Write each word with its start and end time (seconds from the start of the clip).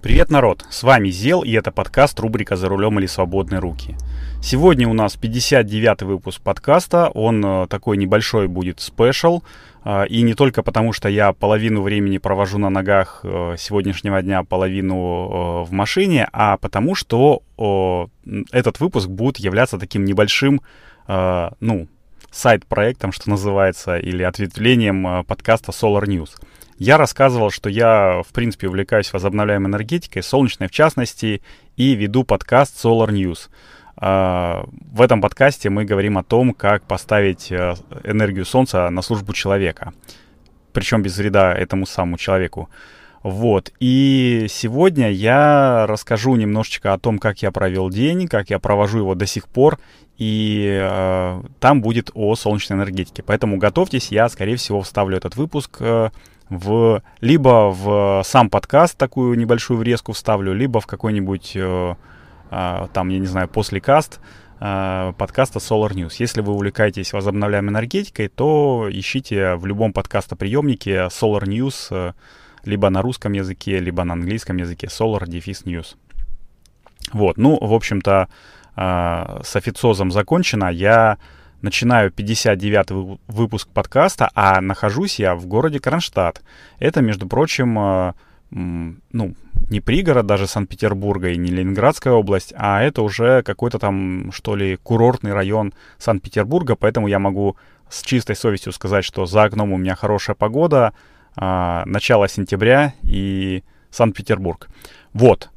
Привет, 0.00 0.30
народ! 0.30 0.64
С 0.70 0.84
вами 0.84 1.08
Зел, 1.08 1.42
и 1.42 1.50
это 1.50 1.72
подкаст 1.72 2.20
рубрика 2.20 2.54
«За 2.54 2.68
рулем 2.68 3.00
или 3.00 3.06
свободные 3.06 3.58
руки». 3.58 3.96
Сегодня 4.40 4.88
у 4.88 4.92
нас 4.92 5.18
59-й 5.20 6.04
выпуск 6.04 6.40
подкаста, 6.40 7.10
он 7.14 7.44
э, 7.44 7.66
такой 7.66 7.96
небольшой 7.96 8.46
будет 8.46 8.78
спешл, 8.78 9.42
э, 9.84 10.06
и 10.06 10.22
не 10.22 10.34
только 10.34 10.62
потому, 10.62 10.92
что 10.92 11.08
я 11.08 11.32
половину 11.32 11.82
времени 11.82 12.18
провожу 12.18 12.58
на 12.58 12.70
ногах 12.70 13.22
э, 13.24 13.56
сегодняшнего 13.58 14.22
дня, 14.22 14.44
половину 14.44 15.64
в 15.64 15.72
машине, 15.72 16.28
а 16.32 16.58
потому 16.58 16.94
что 16.94 17.42
этот 18.52 18.78
выпуск 18.78 19.08
будет 19.08 19.38
являться 19.38 19.78
таким 19.78 20.04
небольшим, 20.04 20.60
ну, 21.08 21.88
сайт-проектом, 22.30 23.12
что 23.12 23.30
называется, 23.30 23.96
или 23.98 24.22
ответвлением 24.22 25.24
подкаста 25.24 25.72
Solar 25.72 26.04
News– 26.04 26.30
я 26.78 26.96
рассказывал, 26.96 27.50
что 27.50 27.68
я, 27.68 28.22
в 28.22 28.32
принципе, 28.32 28.68
увлекаюсь 28.68 29.12
возобновляемой 29.12 29.68
энергетикой, 29.68 30.22
солнечной 30.22 30.68
в 30.68 30.70
частности, 30.70 31.42
и 31.76 31.94
веду 31.96 32.22
подкаст 32.22 32.84
Solar 32.84 33.08
News. 33.08 33.48
А, 33.96 34.64
в 34.92 35.02
этом 35.02 35.20
подкасте 35.20 35.70
мы 35.70 35.84
говорим 35.84 36.18
о 36.18 36.22
том, 36.22 36.54
как 36.54 36.84
поставить 36.84 37.50
э, 37.50 37.74
энергию 38.04 38.44
Солнца 38.44 38.88
на 38.90 39.02
службу 39.02 39.32
человека. 39.32 39.92
Причем 40.72 41.02
без 41.02 41.16
вреда 41.16 41.52
этому 41.52 41.84
самому 41.84 42.16
человеку. 42.16 42.70
Вот. 43.22 43.72
И 43.80 44.46
сегодня 44.48 45.10
я 45.10 45.86
расскажу 45.86 46.36
немножечко 46.36 46.92
о 46.92 46.98
том, 46.98 47.18
как 47.18 47.42
я 47.42 47.50
провел 47.50 47.90
день, 47.90 48.28
как 48.28 48.50
я 48.50 48.58
провожу 48.58 48.98
его 48.98 49.14
до 49.14 49.26
сих 49.26 49.48
пор. 49.48 49.78
И 50.18 50.66
э, 50.80 51.42
там 51.60 51.80
будет 51.80 52.10
о 52.14 52.34
солнечной 52.34 52.78
энергетике. 52.78 53.22
Поэтому 53.22 53.56
готовьтесь, 53.56 54.10
я, 54.10 54.28
скорее 54.28 54.56
всего, 54.56 54.82
вставлю 54.82 55.16
этот 55.16 55.36
выпуск 55.36 55.76
э, 55.80 56.10
в 56.48 57.02
либо 57.20 57.70
в 57.70 58.22
сам 58.24 58.50
подкаст 58.50 58.96
такую 58.96 59.38
небольшую 59.38 59.78
врезку 59.78 60.12
вставлю, 60.12 60.54
либо 60.54 60.80
в 60.80 60.86
какой-нибудь 60.86 61.52
э, 61.54 61.94
э, 62.50 62.86
там, 62.92 63.08
я 63.10 63.18
не 63.18 63.26
знаю, 63.26 63.48
после 63.48 63.80
каст 63.80 64.20
э, 64.60 65.12
подкаста 65.16 65.58
Solar 65.58 65.92
News. 65.92 66.14
Если 66.18 66.40
вы 66.40 66.52
увлекаетесь 66.52 67.12
возобновляемой 67.12 67.70
энергетикой, 67.70 68.28
то 68.28 68.88
ищите 68.90 69.54
в 69.54 69.66
любом 69.66 69.92
подкастоприемнике 69.92 71.08
Solar 71.10 71.44
News 71.44 71.88
э, 71.90 72.12
либо 72.64 72.90
на 72.90 73.02
русском 73.02 73.32
языке, 73.32 73.80
либо 73.80 74.04
на 74.04 74.14
английском 74.14 74.56
языке 74.56 74.86
Solar 74.86 75.24
Defis 75.24 75.64
News. 75.64 75.96
Вот, 77.12 77.38
ну, 77.38 77.58
в 77.60 77.72
общем-то, 77.72 78.28
э, 78.76 79.40
с 79.42 79.56
официозом 79.56 80.10
закончено. 80.10 80.70
Я 80.70 81.18
начинаю 81.62 82.10
59-й 82.10 83.18
выпуск 83.26 83.68
подкаста, 83.68 84.30
а 84.34 84.60
нахожусь 84.60 85.18
я 85.18 85.34
в 85.34 85.46
городе 85.46 85.80
Кронштадт. 85.80 86.42
Это, 86.78 87.00
между 87.00 87.26
прочим, 87.26 87.78
э, 87.78 88.12
ну, 88.50 89.34
не 89.70 89.80
пригород 89.80 90.26
даже 90.26 90.46
Санкт-Петербурга 90.46 91.30
и 91.30 91.36
не 91.36 91.50
Ленинградская 91.50 92.12
область, 92.12 92.54
а 92.56 92.82
это 92.82 93.02
уже 93.02 93.42
какой-то 93.42 93.78
там, 93.78 94.30
что 94.32 94.56
ли, 94.56 94.76
курортный 94.76 95.32
район 95.32 95.74
Санкт-Петербурга, 95.98 96.76
поэтому 96.76 97.08
я 97.08 97.18
могу 97.18 97.56
с 97.90 98.02
чистой 98.02 98.36
совестью 98.36 98.72
сказать, 98.72 99.04
что 99.04 99.26
за 99.26 99.44
окном 99.44 99.72
у 99.72 99.76
меня 99.76 99.94
хорошая 99.94 100.36
погода, 100.36 100.92
начало 101.36 102.28
сентября 102.28 102.94
и 103.02 103.62
Санкт-Петербург. 103.90 104.68
Вот. 105.12 105.50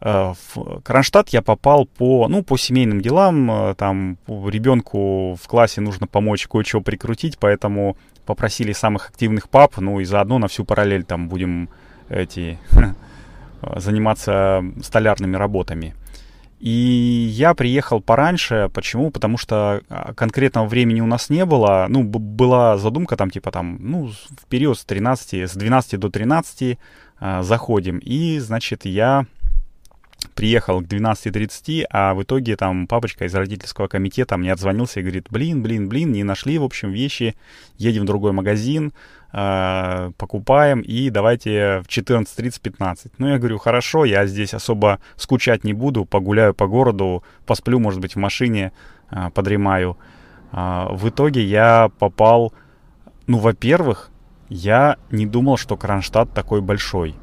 Э, 0.00 0.34
в 0.54 0.80
Кронштадт 0.82 1.30
я 1.30 1.42
попал 1.42 1.86
по, 1.86 2.28
ну, 2.28 2.42
по 2.42 2.56
семейным 2.56 3.00
делам. 3.00 3.50
Э, 3.50 3.74
там 3.74 4.18
ребенку 4.26 5.34
в 5.34 5.46
классе 5.48 5.80
нужно 5.80 6.06
помочь 6.06 6.46
кое-чего 6.46 6.82
прикрутить, 6.82 7.38
поэтому 7.38 7.96
попросили 8.24 8.72
самых 8.72 9.08
активных 9.08 9.48
пап, 9.48 9.78
ну 9.78 10.00
и 10.00 10.04
заодно 10.04 10.38
на 10.38 10.48
всю 10.48 10.64
параллель 10.64 11.04
там 11.04 11.28
будем 11.28 11.70
эти 12.08 12.58
заниматься 13.76 14.62
столярными 14.82 15.36
работами. 15.36 15.94
И 16.60 17.28
я 17.30 17.54
приехал 17.54 18.00
пораньше. 18.00 18.70
Почему? 18.74 19.10
Потому 19.10 19.38
что 19.38 19.82
а, 19.88 20.12
конкретного 20.14 20.66
времени 20.66 21.00
у 21.00 21.06
нас 21.06 21.30
не 21.30 21.44
было. 21.44 21.86
Ну, 21.88 22.02
была 22.02 22.78
задумка 22.78 23.16
там, 23.16 23.30
типа 23.30 23.52
там, 23.52 23.78
ну, 23.80 24.08
в 24.08 24.46
период 24.48 24.78
с 24.78 24.84
13, 24.84 25.48
с 25.48 25.54
12 25.54 26.00
до 26.00 26.10
13 26.10 26.78
э, 27.20 27.42
заходим. 27.42 27.98
И, 27.98 28.38
значит, 28.40 28.84
я 28.86 29.26
приехал 30.34 30.80
к 30.80 30.84
12.30, 30.84 31.84
а 31.90 32.14
в 32.14 32.22
итоге 32.22 32.56
там 32.56 32.86
папочка 32.86 33.24
из 33.24 33.34
родительского 33.34 33.88
комитета 33.88 34.36
мне 34.36 34.52
отзвонился 34.52 35.00
и 35.00 35.02
говорит, 35.02 35.26
блин, 35.30 35.62
блин, 35.62 35.88
блин, 35.88 36.12
не 36.12 36.24
нашли, 36.24 36.58
в 36.58 36.64
общем, 36.64 36.90
вещи, 36.90 37.36
едем 37.76 38.02
в 38.02 38.06
другой 38.06 38.32
магазин, 38.32 38.92
э, 39.32 40.10
покупаем 40.16 40.80
и 40.80 41.10
давайте 41.10 41.80
в 41.80 41.88
14.30-15. 41.88 43.12
Ну, 43.18 43.28
я 43.28 43.38
говорю, 43.38 43.58
хорошо, 43.58 44.04
я 44.04 44.26
здесь 44.26 44.54
особо 44.54 45.00
скучать 45.16 45.64
не 45.64 45.72
буду, 45.72 46.04
погуляю 46.04 46.54
по 46.54 46.66
городу, 46.66 47.22
посплю, 47.46 47.78
может 47.78 48.00
быть, 48.00 48.14
в 48.14 48.18
машине, 48.18 48.72
э, 49.10 49.30
подремаю. 49.34 49.96
Э, 50.52 50.86
в 50.90 51.08
итоге 51.08 51.42
я 51.42 51.90
попал, 51.98 52.52
ну, 53.26 53.38
во-первых, 53.38 54.10
я 54.48 54.96
не 55.10 55.26
думал, 55.26 55.56
что 55.56 55.76
Кронштадт 55.76 56.32
такой 56.32 56.60
большой. 56.60 57.14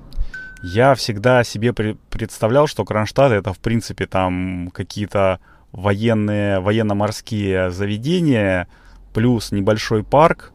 Я 0.64 0.96
всегда 0.96 1.44
себе 1.44 1.74
представлял, 1.74 2.68
что 2.68 2.86
Кронштадт 2.86 3.32
это, 3.32 3.54
в 3.54 3.60
принципе, 3.60 4.06
там 4.06 4.72
какие-то 4.74 5.40
военные, 5.72 6.60
военно-морские 6.60 7.70
заведения, 7.70 8.68
плюс 9.14 9.52
небольшой 9.52 10.04
парк, 10.04 10.54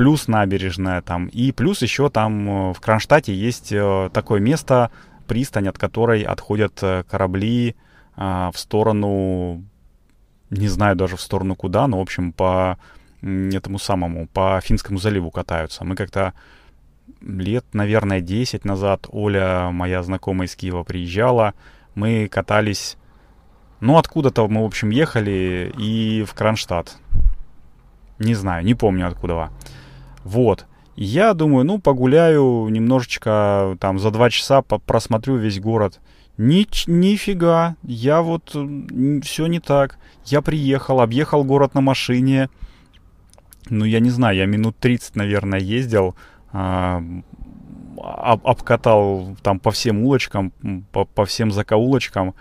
плюс 0.00 0.28
набережная 0.28 1.02
там, 1.02 1.26
и 1.26 1.52
плюс 1.52 1.82
еще 1.82 2.08
там 2.08 2.70
э, 2.70 2.72
в 2.72 2.80
Кронштадте 2.80 3.34
есть 3.34 3.70
э, 3.70 4.08
такое 4.14 4.40
место, 4.40 4.90
пристань, 5.26 5.68
от 5.68 5.76
которой 5.76 6.22
отходят 6.22 6.78
э, 6.80 7.04
корабли 7.06 7.76
а, 8.16 8.50
в 8.50 8.58
сторону, 8.58 9.62
не 10.48 10.68
знаю 10.68 10.96
даже 10.96 11.18
в 11.18 11.20
сторону 11.20 11.54
куда, 11.54 11.86
но, 11.86 11.98
в 11.98 12.00
общем, 12.00 12.32
по 12.32 12.78
этому 13.20 13.78
самому, 13.78 14.26
по 14.26 14.58
Финскому 14.62 14.98
заливу 14.98 15.30
катаются. 15.30 15.84
Мы 15.84 15.96
как-то 15.96 16.32
лет, 17.20 17.66
наверное, 17.74 18.22
10 18.22 18.64
назад 18.64 19.06
Оля, 19.10 19.68
моя 19.70 20.02
знакомая 20.02 20.48
из 20.48 20.56
Киева, 20.56 20.82
приезжала. 20.82 21.52
Мы 21.94 22.26
катались, 22.26 22.96
ну, 23.80 23.98
откуда-то 23.98 24.48
мы, 24.48 24.62
в 24.62 24.64
общем, 24.64 24.88
ехали 24.88 25.74
и 25.76 26.24
в 26.24 26.32
Кронштадт. 26.32 26.96
Не 28.18 28.32
знаю, 28.32 28.64
не 28.64 28.74
помню 28.74 29.06
откуда. 29.06 29.50
Вот. 30.24 30.66
я 30.96 31.34
думаю, 31.34 31.64
ну, 31.64 31.78
погуляю 31.78 32.68
немножечко, 32.68 33.76
там, 33.80 33.98
за 33.98 34.10
два 34.10 34.30
часа 34.30 34.62
просмотрю 34.62 35.36
весь 35.36 35.60
город. 35.60 36.00
Ни, 36.36 36.66
нифига, 36.86 37.76
я 37.82 38.22
вот, 38.22 38.56
все 39.22 39.46
не 39.46 39.60
так. 39.60 39.98
Я 40.24 40.42
приехал, 40.42 41.00
объехал 41.00 41.44
город 41.44 41.74
на 41.74 41.80
машине. 41.80 42.48
Ну, 43.68 43.84
я 43.84 44.00
не 44.00 44.10
знаю, 44.10 44.36
я 44.36 44.46
минут 44.46 44.76
30, 44.78 45.16
наверное, 45.16 45.60
ездил 45.60 46.14
а, 46.52 47.02
об, 47.98 48.46
обкатал 48.46 49.36
там 49.42 49.60
по 49.60 49.70
всем 49.70 50.02
улочкам, 50.02 50.52
по, 50.92 51.04
по 51.04 51.24
всем 51.24 51.50
закоулочкам 51.50 52.30
а, 52.30 52.34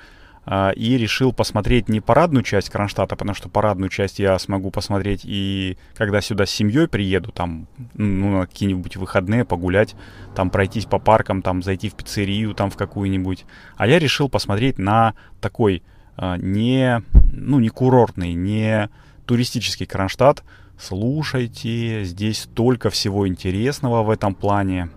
и 0.76 0.98
решил 0.98 1.32
посмотреть 1.32 1.90
не 1.90 2.02
парадную 2.02 2.44
часть 2.44 2.70
Кронштадта, 2.70 3.16
потому 3.16 3.36
что 3.36 3.50
парадную 3.50 3.90
часть 3.90 4.18
я 4.18 4.40
смогу 4.40 4.72
посмотреть 4.72 5.22
и 5.24 5.78
когда 5.94 6.22
сюда 6.22 6.48
с 6.48 6.50
семьей 6.50 6.88
приеду, 6.88 7.32
там, 7.32 7.68
ну, 7.94 8.40
на 8.40 8.48
какие-нибудь 8.48 8.96
выходные 8.98 9.46
погулять, 9.46 9.96
там 10.36 10.50
пройтись 10.50 10.86
по 10.86 10.98
паркам, 10.98 11.44
там 11.44 11.62
зайти 11.62 11.88
в 11.88 11.94
пиццерию, 11.94 12.56
там 12.56 12.72
в 12.72 12.78
какую-нибудь. 12.78 13.46
А 13.78 13.86
я 13.86 14.00
решил 14.00 14.28
посмотреть 14.28 14.80
на 14.80 15.14
такой 15.40 15.84
а, 16.18 16.38
не, 16.38 17.04
ну, 17.32 17.60
не 17.60 17.70
курортный, 17.70 18.34
не 18.34 18.90
туристический 19.28 19.86
Кронштадт, 19.86 20.44
Слушайте, 20.80 22.06
здесь 22.06 22.44
столько 22.44 22.90
всего 22.90 23.28
интересного 23.28 24.02
в 24.02 24.10
этом 24.10 24.34
плане. 24.34 24.90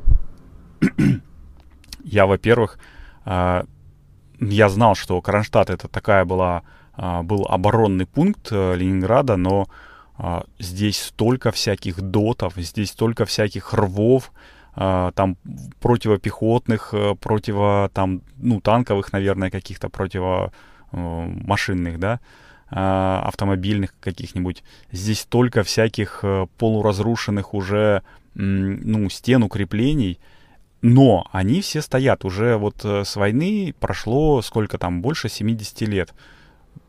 я, 2.05 2.27
во-первых, 2.27 2.79
э, 3.25 3.65
я 4.51 4.69
знал, 4.69 4.95
что 4.95 5.21
Кронштадт 5.21 5.71
это 5.71 5.89
такая 5.89 6.25
была, 6.25 6.63
э, 6.97 7.23
был 7.23 7.47
оборонный 7.49 8.07
пункт 8.07 8.49
э, 8.51 8.77
Ленинграда, 8.77 9.37
но 9.37 9.69
э, 10.19 10.43
здесь 10.59 11.01
столько 11.01 11.53
всяких 11.53 12.01
дотов, 12.01 12.55
здесь 12.57 12.91
столько 12.91 13.25
всяких 13.25 13.73
рвов, 13.75 14.33
э, 14.77 15.13
там 15.15 15.37
противопехотных, 15.81 16.91
э, 16.93 17.15
противо, 17.15 17.91
там, 17.95 18.23
ну, 18.37 18.61
танковых, 18.61 19.13
наверное, 19.13 19.51
каких-то 19.51 19.89
противомашинных, 19.89 21.99
да, 21.99 22.21
Э, 22.75 23.21
автомобильных 23.25 23.93
каких-нибудь. 24.01 24.65
Здесь 24.91 25.21
столько 25.21 25.63
всяких 25.63 26.25
полуразрушенных 26.57 27.53
уже 27.53 28.03
ну, 28.35 29.11
стен 29.11 29.43
укреплений, 29.43 30.19
но 30.83 31.27
они 31.31 31.61
все 31.61 31.81
стоят. 31.81 32.25
Уже 32.25 32.57
вот 32.57 32.85
э, 32.85 33.05
с 33.05 33.17
войны 33.17 33.75
прошло 33.79 34.43
сколько 34.43 34.79
там, 34.79 35.01
больше 35.01 35.29
70 35.29 35.81
лет. 35.83 36.13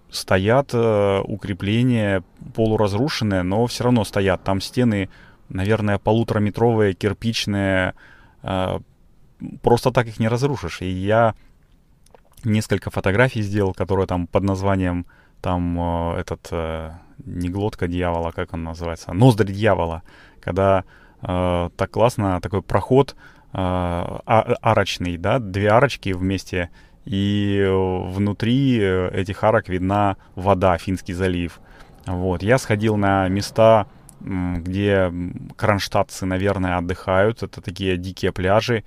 Стоят 0.10 0.72
э, 0.74 1.22
укрепления 1.24 2.24
полуразрушенные, 2.56 3.44
но 3.44 3.66
все 3.68 3.84
равно 3.86 4.04
стоят. 4.04 4.44
Там 4.44 4.62
стены, 4.62 5.10
наверное, 5.50 6.00
полутораметровые, 6.00 6.94
кирпичные, 6.94 7.94
э, 8.42 8.80
просто 9.62 9.92
так 9.92 10.08
их 10.08 10.20
не 10.20 10.28
разрушишь. 10.28 10.82
И 10.82 10.90
я 10.90 11.36
несколько 12.44 12.90
фотографий 12.90 13.44
сделал, 13.44 13.74
которые 13.76 14.08
там 14.08 14.26
под 14.26 14.44
названием 14.44 15.06
там 15.40 16.14
этот 16.14 16.48
э, 16.52 16.92
не 17.26 17.50
глотка 17.50 17.88
дьявола, 17.88 18.32
как 18.32 18.54
он 18.54 18.64
называется, 18.64 19.14
ноздри 19.14 19.52
дьявола, 19.52 20.02
когда 20.40 20.84
э, 21.22 21.70
так 21.76 21.92
классно 21.92 22.40
такой 22.42 22.62
проход 22.62 23.16
а, 23.54 24.56
арочный, 24.62 25.18
да, 25.18 25.40
две 25.40 25.70
арочки 25.70 26.12
вместе, 26.12 26.70
и 27.06 27.66
внутри 27.70 28.78
этих 28.78 29.44
арок 29.44 29.70
видна 29.70 30.18
вода, 30.36 30.78
Финский 30.78 31.14
залив. 31.14 31.60
Вот, 32.06 32.44
я 32.44 32.58
сходил 32.58 32.98
на 32.98 33.28
места, 33.28 33.88
где 34.20 35.12
кронштадтцы, 35.56 36.26
наверное, 36.26 36.78
отдыхают, 36.78 37.44
это 37.44 37.62
такие 37.62 37.98
дикие 37.98 38.32
пляжи. 38.32 38.84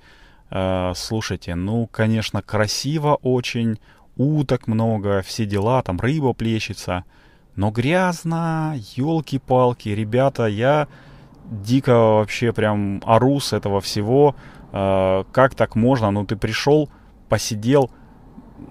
Э, 0.49 0.93
слушайте, 0.95 1.55
ну, 1.55 1.87
конечно, 1.87 2.41
красиво 2.41 3.15
очень, 3.21 3.79
уток 4.15 4.67
много, 4.67 5.21
все 5.21 5.45
дела, 5.45 5.81
там 5.83 5.99
рыба 5.99 6.33
плещется. 6.33 7.03
Но 7.55 7.71
грязно, 7.71 8.75
елки-палки, 8.95 9.89
ребята, 9.89 10.45
я 10.45 10.87
дико 11.45 11.93
вообще 11.93 12.51
прям 12.51 13.01
ору 13.05 13.39
с 13.39 13.53
этого 13.53 13.81
всего. 13.81 14.35
Э, 14.71 15.23
как 15.31 15.55
так 15.55 15.75
можно? 15.75 16.11
Ну, 16.11 16.25
ты 16.25 16.35
пришел, 16.35 16.89
посидел, 17.29 17.91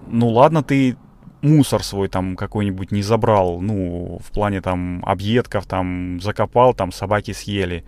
ну 0.07 0.29
ладно, 0.29 0.63
ты 0.63 0.97
мусор 1.43 1.83
свой 1.83 2.09
там 2.09 2.37
какой-нибудь 2.37 2.93
не 2.93 3.03
забрал, 3.03 3.61
ну, 3.61 4.19
в 4.23 4.33
плане 4.33 4.61
там 4.61 5.05
объедков 5.05 5.67
там 5.67 6.21
закопал, 6.21 6.75
там 6.75 6.93
собаки 6.93 7.33
съели. 7.33 7.85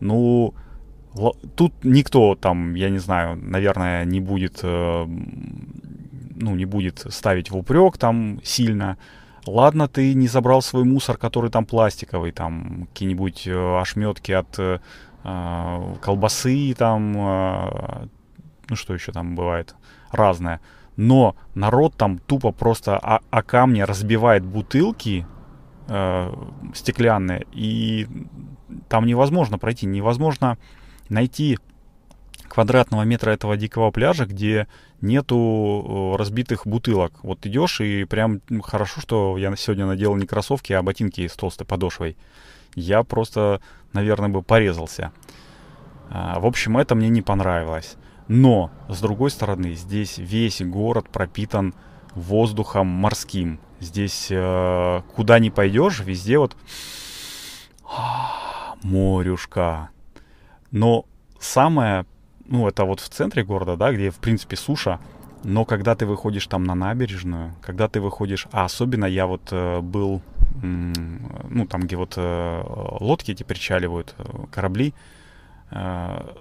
Ну, 0.00 0.54
тут 1.56 1.72
никто 1.84 2.34
там, 2.34 2.74
я 2.74 2.90
не 2.90 2.98
знаю, 2.98 3.36
наверное, 3.36 4.04
не 4.04 4.20
будет 4.20 4.60
э, 4.62 5.06
ну, 6.36 6.54
не 6.54 6.64
будет 6.64 7.06
ставить 7.10 7.50
в 7.50 7.56
упрек 7.56 7.98
там 7.98 8.40
сильно. 8.42 8.96
Ладно, 9.46 9.88
ты 9.88 10.14
не 10.14 10.28
забрал 10.28 10.62
свой 10.62 10.84
мусор, 10.84 11.16
который 11.16 11.50
там 11.50 11.66
пластиковый, 11.66 12.32
там 12.32 12.86
какие-нибудь 12.92 13.46
э, 13.46 13.80
ошметки 13.80 14.32
от 14.32 14.58
колбасы, 15.22 16.74
там, 16.74 17.14
э, 17.16 18.06
ну 18.68 18.76
что 18.76 18.94
еще 18.94 19.12
там 19.12 19.34
бывает, 19.34 19.74
разное. 20.10 20.60
Но 20.96 21.36
народ 21.54 21.96
там 21.96 22.18
тупо 22.18 22.52
просто 22.52 22.98
о, 22.98 23.20
о 23.30 23.42
камни 23.42 23.80
разбивает 23.82 24.44
бутылки 24.44 25.26
э, 25.88 26.32
стеклянные, 26.74 27.46
и 27.52 28.08
там 28.88 29.06
невозможно 29.06 29.58
пройти, 29.58 29.86
невозможно 29.86 30.58
найти 31.08 31.58
квадратного 32.48 33.02
метра 33.02 33.30
этого 33.30 33.56
дикого 33.56 33.90
пляжа, 33.90 34.26
где 34.26 34.66
нету 35.00 36.16
разбитых 36.18 36.66
бутылок. 36.66 37.12
Вот 37.22 37.46
идешь 37.46 37.80
и 37.80 38.04
прям 38.04 38.42
хорошо, 38.62 39.00
что 39.00 39.38
я 39.38 39.54
сегодня 39.56 39.86
надел 39.86 40.14
не 40.16 40.26
кроссовки, 40.26 40.74
а 40.74 40.82
ботинки 40.82 41.26
с 41.26 41.32
толстой 41.32 41.66
подошвой. 41.66 42.16
Я 42.74 43.02
просто, 43.02 43.60
наверное, 43.92 44.28
бы 44.28 44.42
порезался. 44.42 45.12
А, 46.10 46.40
в 46.40 46.46
общем, 46.46 46.78
это 46.78 46.94
мне 46.94 47.08
не 47.08 47.22
понравилось. 47.22 47.96
Но, 48.28 48.70
с 48.88 49.00
другой 49.00 49.30
стороны, 49.30 49.74
здесь 49.74 50.18
весь 50.18 50.62
город 50.62 51.08
пропитан 51.08 51.74
воздухом 52.14 52.86
морским. 52.86 53.58
Здесь 53.80 54.28
э, 54.30 55.02
куда 55.14 55.38
ни 55.38 55.50
пойдешь, 55.50 56.00
везде 56.00 56.38
вот 56.38 56.56
морюшка. 58.82 59.90
Но 60.70 61.04
самое 61.40 62.06
ну, 62.46 62.68
это 62.68 62.84
вот 62.84 63.00
в 63.00 63.08
центре 63.08 63.44
города, 63.44 63.76
да, 63.76 63.92
где, 63.92 64.10
в 64.10 64.16
принципе, 64.16 64.56
суша, 64.56 65.00
но 65.44 65.64
когда 65.64 65.94
ты 65.94 66.06
выходишь 66.06 66.46
там 66.46 66.64
на 66.64 66.74
набережную, 66.74 67.54
когда 67.62 67.88
ты 67.88 68.00
выходишь, 68.00 68.46
а 68.52 68.64
особенно 68.64 69.06
я 69.06 69.26
вот 69.26 69.48
э, 69.50 69.80
был, 69.80 70.20
ну, 70.60 71.66
там, 71.66 71.82
где 71.82 71.96
вот 71.96 72.14
э, 72.16 72.62
лодки 73.00 73.32
эти 73.32 73.42
причаливают, 73.42 74.14
э, 74.18 74.44
корабли, 74.50 74.94
э, 75.70 76.36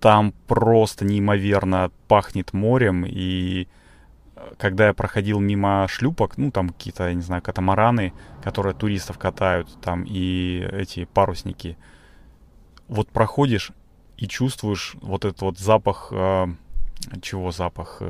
там 0.00 0.32
просто 0.46 1.04
неимоверно 1.04 1.90
пахнет 2.08 2.52
морем, 2.52 3.04
и 3.06 3.68
когда 4.58 4.88
я 4.88 4.92
проходил 4.92 5.40
мимо 5.40 5.86
шлюпок, 5.88 6.36
ну, 6.36 6.50
там 6.50 6.68
какие-то, 6.68 7.08
я 7.08 7.14
не 7.14 7.22
знаю, 7.22 7.42
катамараны, 7.42 8.12
которые 8.42 8.74
туристов 8.74 9.18
катают, 9.18 9.68
там, 9.80 10.04
и 10.06 10.66
эти 10.72 11.06
парусники, 11.06 11.78
вот 12.88 13.08
проходишь, 13.08 13.72
и 14.18 14.28
чувствуешь 14.28 14.96
вот 15.00 15.24
этот 15.24 15.40
вот 15.40 15.58
запах, 15.58 16.12
чего 17.22 17.50
запах, 17.50 18.02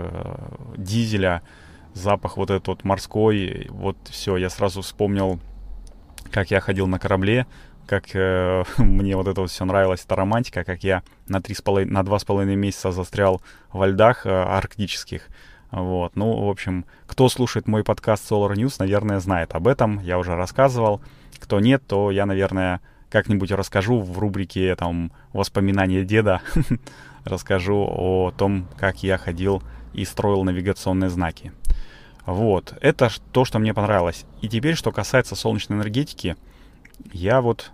дизеля, 0.77 1.43
запах 1.95 2.37
вот 2.37 2.51
этот 2.51 2.69
вот 2.69 2.85
морской, 2.85 3.67
вот 3.71 3.97
все, 4.11 4.37
я 4.37 4.51
сразу 4.51 4.83
вспомнил, 4.83 5.41
как 6.31 6.51
я 6.51 6.61
ходил 6.61 6.87
на 6.87 6.99
корабле, 6.99 7.47
как 7.87 8.15
э, 8.15 8.65
мне 8.79 9.17
вот 9.17 9.29
это 9.29 9.41
вот 9.41 9.51
все 9.51 9.65
нравилось, 9.65 10.05
эта 10.05 10.17
романтика, 10.17 10.65
как 10.65 10.85
я 10.85 11.03
на, 11.29 11.41
три 11.41 11.55
с 11.55 11.63
половиной, 11.63 11.93
на 11.93 12.03
два 12.03 12.19
с 12.19 12.25
половиной 12.25 12.57
месяца 12.57 12.93
застрял 12.93 13.41
во 13.73 13.87
льдах 13.87 14.27
э, 14.27 14.31
арктических. 14.31 15.29
Вот, 15.71 16.15
ну, 16.15 16.47
в 16.47 16.51
общем, 16.51 16.85
кто 17.07 17.29
слушает 17.29 17.67
мой 17.67 17.83
подкаст 17.83 18.31
Solar 18.31 18.55
News, 18.55 18.77
наверное, 18.79 19.19
знает 19.19 19.55
об 19.55 19.67
этом, 19.67 19.99
я 20.01 20.19
уже 20.19 20.37
рассказывал. 20.37 21.01
Кто 21.41 21.59
нет, 21.59 21.83
то 21.87 22.13
я, 22.13 22.27
наверное, 22.27 22.81
как-нибудь 23.11 23.51
расскажу 23.51 24.01
в 24.01 24.19
рубрике 24.19 24.75
там 24.77 25.13
«Воспоминания 25.33 26.05
деда», 26.05 26.43
расскажу 27.25 27.87
о 27.89 28.33
том, 28.37 28.69
как 28.79 29.03
я 29.03 29.19
ходил 29.19 29.63
и 29.93 30.05
строил 30.05 30.45
навигационные 30.45 31.11
знаки. 31.11 31.53
Вот, 32.27 32.75
это 32.81 33.11
то, 33.33 33.45
что 33.45 33.59
мне 33.59 33.75
понравилось. 33.75 34.25
И 34.41 34.49
теперь, 34.49 34.77
что 34.77 34.93
касается 34.93 35.37
солнечной 35.37 35.79
энергетики, 35.79 36.37
я 37.13 37.41
вот 37.41 37.71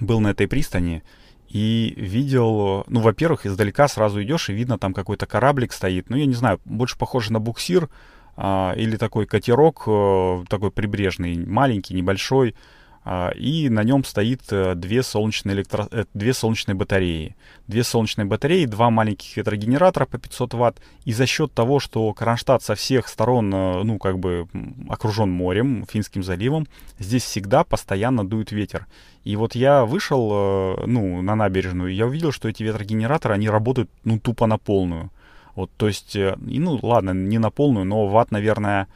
был 0.00 0.20
на 0.20 0.28
этой 0.28 0.48
пристани 0.48 1.02
и 1.48 1.94
видел, 1.96 2.84
ну, 2.88 3.00
во-первых, 3.00 3.46
издалека 3.46 3.86
сразу 3.86 4.22
идешь 4.22 4.48
и 4.48 4.54
видно, 4.54 4.78
там 4.78 4.94
какой-то 4.94 5.26
кораблик 5.26 5.72
стоит, 5.72 6.08
ну, 6.08 6.16
я 6.16 6.26
не 6.26 6.34
знаю, 6.34 6.60
больше 6.64 6.96
похоже 6.98 7.32
на 7.32 7.40
буксир 7.40 7.88
а, 8.36 8.72
или 8.74 8.96
такой 8.96 9.26
катерок, 9.26 9.82
а, 9.86 10.44
такой 10.48 10.70
прибрежный, 10.70 11.36
маленький, 11.46 11.94
небольшой, 11.94 12.56
и 13.04 13.68
на 13.68 13.82
нем 13.82 14.04
стоит 14.04 14.42
э, 14.52 14.76
две 14.76 15.02
солнечные, 15.02 15.56
электро... 15.56 15.88
Э, 15.90 16.04
две 16.14 16.32
солнечные 16.32 16.76
батареи. 16.76 17.34
Две 17.66 17.82
солнечные 17.82 18.26
батареи, 18.26 18.64
два 18.64 18.90
маленьких 18.90 19.36
ветрогенератора 19.36 20.06
по 20.06 20.18
500 20.18 20.54
ватт. 20.54 20.80
И 21.04 21.12
за 21.12 21.26
счет 21.26 21.52
того, 21.52 21.80
что 21.80 22.12
Кронштадт 22.14 22.62
со 22.62 22.76
всех 22.76 23.08
сторон, 23.08 23.52
э, 23.52 23.82
ну, 23.82 23.98
как 23.98 24.20
бы 24.20 24.46
окружен 24.88 25.30
морем, 25.30 25.84
Финским 25.90 26.22
заливом, 26.22 26.68
здесь 27.00 27.24
всегда 27.24 27.64
постоянно 27.64 28.24
дует 28.24 28.52
ветер. 28.52 28.86
И 29.24 29.34
вот 29.34 29.56
я 29.56 29.84
вышел, 29.84 30.76
ну, 30.86 31.22
на 31.22 31.34
набережную, 31.36 31.92
и 31.92 31.94
я 31.94 32.06
увидел, 32.06 32.32
что 32.32 32.48
эти 32.48 32.62
ветрогенераторы, 32.62 33.34
они 33.34 33.48
работают, 33.48 33.88
ну, 34.04 34.18
тупо 34.18 34.46
на 34.46 34.58
полную. 34.58 35.10
Вот, 35.54 35.70
то 35.76 35.86
есть, 35.86 36.16
ну, 36.16 36.78
ладно, 36.82 37.10
не 37.10 37.38
на 37.38 37.50
полную, 37.50 37.84
но 37.84 38.06
ватт, 38.08 38.32
наверное, 38.32 38.88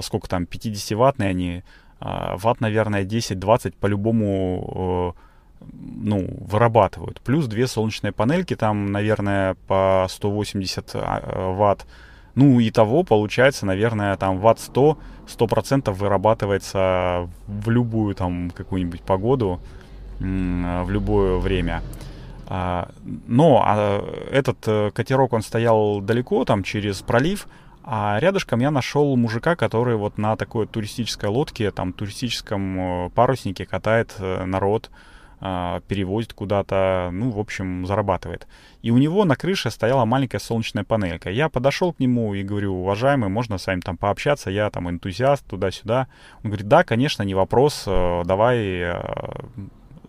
сколько 0.00 0.28
там, 0.28 0.44
50-ваттные 0.44 1.28
они 1.28 1.56
а, 1.58 1.62
ватт, 2.00 2.60
наверное, 2.60 3.04
10-20 3.04 3.74
по-любому 3.80 5.14
э, 5.16 5.28
ну, 5.72 6.26
вырабатывают. 6.40 7.20
Плюс 7.20 7.46
две 7.46 7.66
солнечные 7.66 8.12
панельки, 8.12 8.54
там, 8.54 8.86
наверное, 8.86 9.56
по 9.66 10.06
180 10.08 10.90
а, 10.94 11.20
э, 11.22 11.52
ватт. 11.54 11.86
Ну, 12.34 12.60
и 12.60 12.70
того 12.70 13.02
получается, 13.02 13.66
наверное, 13.66 14.16
там 14.16 14.38
ватт 14.38 14.60
100, 14.60 14.98
100% 15.26 15.90
вырабатывается 15.92 17.28
в 17.46 17.70
любую 17.70 18.14
там 18.14 18.50
какую-нибудь 18.50 19.02
погоду, 19.02 19.60
в 20.20 20.90
любое 20.90 21.38
время. 21.38 21.82
А, 22.46 22.90
но 23.26 23.62
этот 24.32 24.56
э, 24.66 24.90
катерок, 24.92 25.32
он 25.32 25.42
стоял 25.42 26.00
далеко, 26.00 26.44
там, 26.44 26.62
через 26.62 27.02
пролив, 27.02 27.46
а 27.90 28.18
рядышком 28.20 28.60
я 28.60 28.70
нашел 28.70 29.16
мужика, 29.16 29.56
который 29.56 29.96
вот 29.96 30.18
на 30.18 30.36
такой 30.36 30.66
туристической 30.66 31.30
лодке, 31.30 31.70
там 31.70 31.94
туристическом 31.94 33.06
э, 33.06 33.10
паруснике 33.14 33.64
катает 33.64 34.14
э, 34.18 34.44
народ, 34.44 34.90
а, 35.40 35.80
перевозит 35.88 36.34
куда-то, 36.34 37.08
ну, 37.12 37.30
в 37.30 37.38
общем, 37.38 37.86
зарабатывает. 37.86 38.46
И 38.82 38.90
у 38.90 38.98
него 38.98 39.24
на 39.24 39.36
крыше 39.36 39.70
стояла 39.70 40.04
маленькая 40.04 40.38
солнечная 40.38 40.84
панелька. 40.84 41.30
Я 41.30 41.48
подошел 41.48 41.94
к 41.94 42.00
нему 42.00 42.34
и 42.34 42.42
говорю, 42.42 42.74
уважаемый, 42.74 43.30
можно 43.30 43.56
с 43.56 43.66
вами 43.66 43.80
там 43.80 43.96
пообщаться, 43.96 44.50
я 44.50 44.68
там 44.68 44.90
энтузиаст, 44.90 45.46
туда-сюда. 45.46 46.08
Он 46.44 46.50
говорит, 46.50 46.68
да, 46.68 46.84
конечно, 46.84 47.22
не 47.22 47.34
вопрос, 47.34 47.84
э, 47.86 48.22
давай 48.26 48.96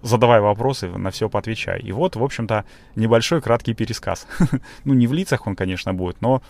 задавай 0.01 0.39
вопросы, 0.41 0.87
на 0.89 1.11
все 1.11 1.29
поотвечай. 1.29 1.79
И 1.79 1.91
вот, 1.91 2.15
в 2.15 2.23
общем-то, 2.23 2.65
небольшой 2.95 3.41
краткий 3.41 3.73
пересказ. 3.73 4.27
ну, 4.83 4.93
не 4.93 5.07
в 5.07 5.13
лицах 5.13 5.47
он, 5.47 5.55
конечно, 5.55 5.93
будет, 5.93 6.21
но 6.21 6.41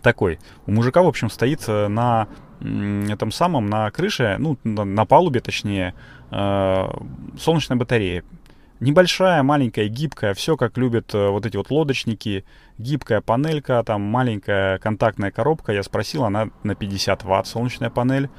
такой. 0.00 0.38
У 0.66 0.72
мужика, 0.72 1.02
в 1.02 1.06
общем, 1.06 1.30
стоит 1.30 1.62
э, 1.68 1.88
на 1.88 2.28
этом 2.60 3.30
самом, 3.32 3.66
на 3.66 3.90
крыше, 3.90 4.36
ну, 4.38 4.58
на, 4.64 4.84
на 4.84 5.06
палубе, 5.06 5.40
точнее, 5.40 5.94
э, 6.30 6.88
солнечная 7.38 7.76
батарея. 7.76 8.22
Небольшая, 8.80 9.42
маленькая, 9.42 9.88
гибкая, 9.88 10.32
все 10.32 10.56
как 10.56 10.78
любят 10.78 11.14
э, 11.14 11.28
вот 11.28 11.44
эти 11.44 11.56
вот 11.56 11.70
лодочники. 11.70 12.44
Гибкая 12.78 13.20
панелька, 13.20 13.82
там 13.84 14.00
маленькая 14.00 14.78
контактная 14.78 15.30
коробка. 15.30 15.72
Я 15.72 15.82
спросил, 15.82 16.24
она 16.24 16.48
на 16.62 16.74
50 16.74 17.24
ватт 17.24 17.46
солнечная 17.46 17.90
панель. 17.90 18.30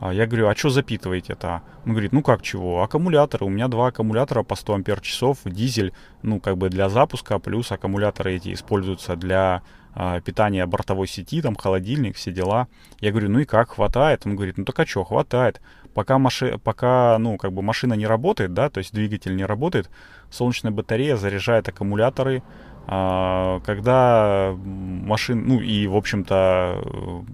А 0.00 0.12
я 0.12 0.26
говорю, 0.26 0.48
а 0.48 0.54
что 0.54 0.70
запитываете 0.70 1.32
это? 1.32 1.62
Он 1.84 1.92
говорит, 1.92 2.12
ну 2.12 2.22
как 2.22 2.42
чего, 2.42 2.82
аккумуляторы. 2.82 3.46
У 3.46 3.48
меня 3.48 3.68
два 3.68 3.88
аккумулятора 3.88 4.44
по 4.44 4.54
100 4.54 4.74
ампер 4.74 5.00
часов, 5.00 5.38
дизель, 5.44 5.92
ну 6.22 6.40
как 6.40 6.56
бы 6.56 6.68
для 6.68 6.88
запуска, 6.88 7.38
плюс 7.38 7.72
аккумуляторы 7.72 8.34
эти 8.34 8.52
используются 8.52 9.16
для 9.16 9.62
а, 9.94 10.20
питания 10.20 10.64
бортовой 10.66 11.08
сети, 11.08 11.42
там 11.42 11.56
холодильник, 11.56 12.14
все 12.14 12.30
дела. 12.30 12.68
Я 13.00 13.10
говорю, 13.10 13.30
ну 13.30 13.40
и 13.40 13.44
как, 13.44 13.70
хватает? 13.70 14.24
Он 14.24 14.36
говорит, 14.36 14.56
ну 14.56 14.64
так 14.64 14.78
а 14.78 14.86
что, 14.86 15.02
хватает. 15.02 15.60
Пока, 15.94 16.18
маши... 16.18 16.58
Пока 16.62 17.18
ну, 17.18 17.36
как 17.36 17.52
бы 17.52 17.62
машина 17.62 17.94
не 17.94 18.06
работает, 18.06 18.54
да, 18.54 18.70
то 18.70 18.78
есть 18.78 18.94
двигатель 18.94 19.34
не 19.34 19.44
работает, 19.44 19.90
солнечная 20.30 20.70
батарея 20.70 21.16
заряжает 21.16 21.68
аккумуляторы, 21.68 22.44
а, 22.86 23.58
когда 23.66 24.54
машин, 24.56 25.48
ну 25.48 25.60
и, 25.60 25.88
в 25.88 25.96
общем-то, 25.96 27.24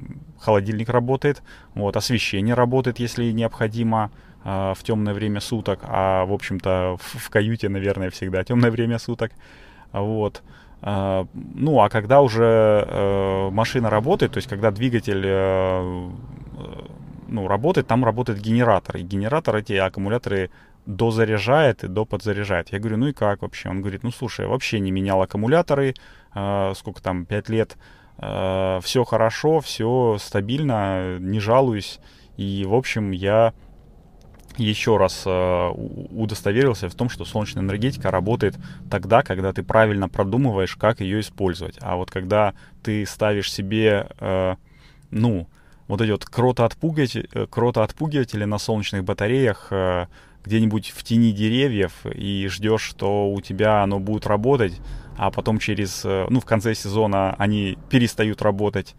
холодильник 0.44 0.88
работает, 0.88 1.42
вот, 1.74 1.96
освещение 1.96 2.54
работает, 2.54 2.98
если 2.98 3.32
необходимо 3.32 4.10
а, 4.44 4.74
в 4.74 4.82
темное 4.82 5.14
время 5.14 5.40
суток, 5.40 5.80
а, 5.82 6.26
в 6.26 6.32
общем-то, 6.32 6.96
в, 7.00 7.18
в 7.18 7.30
каюте, 7.30 7.68
наверное, 7.68 8.10
всегда 8.10 8.44
темное 8.44 8.70
время 8.70 8.98
суток, 8.98 9.32
вот. 9.92 10.42
А, 10.82 11.26
ну, 11.32 11.80
а 11.80 11.88
когда 11.88 12.20
уже 12.20 12.86
э, 12.86 13.50
машина 13.50 13.88
работает, 13.88 14.32
то 14.32 14.38
есть 14.38 14.48
когда 14.48 14.70
двигатель 14.70 15.22
э, 15.24 16.10
ну, 17.28 17.48
работает, 17.48 17.86
там 17.86 18.04
работает 18.04 18.40
генератор. 18.40 18.98
И 18.98 19.02
генератор 19.02 19.56
эти 19.56 19.72
аккумуляторы 19.72 20.50
дозаряжает 20.84 21.84
и 21.84 21.88
доподзаряжает. 21.88 22.68
Я 22.70 22.78
говорю, 22.78 22.98
ну 22.98 23.08
и 23.08 23.12
как 23.14 23.42
вообще? 23.42 23.70
Он 23.70 23.80
говорит, 23.80 24.02
ну 24.02 24.10
слушай, 24.10 24.46
вообще 24.46 24.78
не 24.78 24.90
менял 24.90 25.22
аккумуляторы, 25.22 25.94
э, 26.34 26.72
сколько 26.76 27.02
там, 27.02 27.24
5 27.24 27.48
лет, 27.48 27.78
э, 28.18 28.80
все 28.82 29.04
хорошо, 29.04 29.60
все 29.60 30.16
стабильно, 30.20 31.18
не 31.18 31.40
жалуюсь. 31.40 32.00
И, 32.36 32.64
в 32.66 32.74
общем, 32.74 33.10
я 33.12 33.52
еще 34.56 34.96
раз 34.96 35.22
э, 35.26 35.68
удостоверился 35.70 36.88
в 36.88 36.94
том, 36.94 37.08
что 37.08 37.24
солнечная 37.24 37.62
энергетика 37.62 38.10
работает 38.10 38.56
тогда, 38.90 39.22
когда 39.22 39.52
ты 39.52 39.62
правильно 39.62 40.08
продумываешь, 40.08 40.76
как 40.76 41.00
ее 41.00 41.20
использовать. 41.20 41.76
А 41.80 41.96
вот 41.96 42.10
когда 42.10 42.54
ты 42.82 43.04
ставишь 43.06 43.52
себе, 43.52 44.08
э, 44.20 44.54
ну, 45.10 45.48
вот 45.88 46.00
эти 46.00 46.10
вот 46.10 46.24
кротоотпугиватели, 46.24 47.28
э, 47.32 47.46
кротоотпугиватели 47.46 48.44
на 48.44 48.58
солнечных 48.58 49.04
батареях 49.04 49.68
э, 49.70 50.06
где-нибудь 50.44 50.90
в 50.90 51.02
тени 51.02 51.32
деревьев 51.32 52.06
и 52.06 52.46
ждешь, 52.48 52.82
что 52.82 53.30
у 53.30 53.40
тебя 53.40 53.82
оно 53.82 53.98
будет 53.98 54.26
работать, 54.26 54.80
а 55.16 55.30
потом 55.30 55.58
через, 55.58 56.04
э, 56.04 56.26
ну, 56.28 56.40
в 56.40 56.44
конце 56.44 56.74
сезона 56.74 57.34
они 57.38 57.78
перестают 57.88 58.42
работать, 58.42 58.94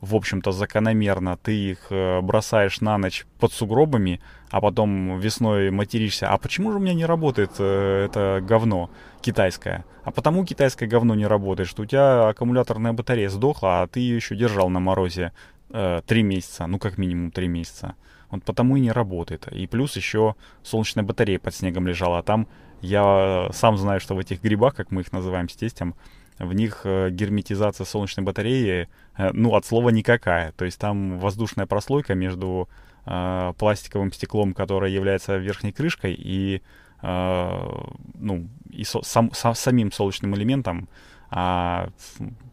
в 0.00 0.14
общем-то, 0.14 0.52
закономерно. 0.52 1.36
Ты 1.36 1.70
их 1.70 1.86
э, 1.90 2.20
бросаешь 2.20 2.80
на 2.80 2.98
ночь 2.98 3.26
под 3.40 3.52
сугробами, 3.52 4.20
а 4.50 4.60
потом 4.60 5.18
весной 5.18 5.70
материшься. 5.70 6.28
А 6.28 6.38
почему 6.38 6.70
же 6.70 6.78
у 6.78 6.80
меня 6.80 6.94
не 6.94 7.04
работает 7.04 7.52
э, 7.58 8.04
это 8.06 8.40
говно 8.42 8.90
китайское? 9.20 9.84
А 10.04 10.12
потому 10.12 10.44
китайское 10.44 10.88
говно 10.88 11.14
не 11.14 11.26
работает, 11.26 11.68
что 11.68 11.82
у 11.82 11.86
тебя 11.86 12.28
аккумуляторная 12.28 12.92
батарея 12.92 13.28
сдохла, 13.28 13.82
а 13.82 13.86
ты 13.88 14.00
ее 14.00 14.16
еще 14.16 14.36
держал 14.36 14.68
на 14.68 14.80
морозе 14.80 15.32
3 15.70 16.22
месяца, 16.22 16.66
ну 16.66 16.78
как 16.78 16.96
минимум 16.96 17.30
3 17.30 17.46
месяца. 17.48 17.94
Вот 18.30 18.44
потому 18.44 18.76
и 18.76 18.80
не 18.80 18.92
работает. 18.92 19.48
И 19.52 19.66
плюс 19.66 19.96
еще 19.96 20.34
солнечная 20.62 21.04
батарея 21.04 21.38
под 21.38 21.54
снегом 21.54 21.86
лежала, 21.86 22.18
а 22.18 22.22
там 22.22 22.46
я 22.80 23.48
сам 23.52 23.76
знаю, 23.78 24.00
что 24.00 24.14
в 24.14 24.18
этих 24.18 24.42
грибах, 24.42 24.74
как 24.74 24.90
мы 24.90 25.00
их 25.00 25.12
называем 25.12 25.48
с 25.48 25.56
тестем, 25.56 25.94
в 26.38 26.52
них 26.52 26.82
э, 26.84 27.10
герметизация 27.10 27.84
солнечной 27.84 28.24
батареи, 28.24 28.88
э, 29.16 29.30
ну, 29.32 29.54
от 29.54 29.66
слова 29.66 29.88
никакая. 29.88 30.52
То 30.52 30.64
есть 30.64 30.78
там 30.78 31.18
воздушная 31.18 31.66
прослойка 31.66 32.14
между 32.14 32.68
э, 33.06 33.52
пластиковым 33.58 34.12
стеклом, 34.12 34.54
которое 34.54 34.92
является 34.92 35.36
верхней 35.36 35.72
крышкой, 35.72 36.14
и, 36.16 36.62
э, 37.02 37.82
ну, 38.14 38.48
и 38.70 38.84
со, 38.84 39.02
сам, 39.02 39.32
сам, 39.32 39.54
самим 39.54 39.90
солнечным 39.90 40.36
элементом. 40.36 40.88
А 41.30 41.90